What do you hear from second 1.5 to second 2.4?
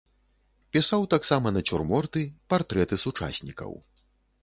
нацюрморты,